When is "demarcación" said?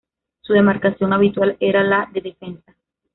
0.53-1.13